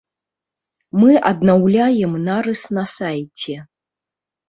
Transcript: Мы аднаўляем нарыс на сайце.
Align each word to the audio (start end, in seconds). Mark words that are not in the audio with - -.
Мы 1.01 1.11
аднаўляем 1.33 2.17
нарыс 2.31 2.67
на 2.81 2.89
сайце. 2.99 3.63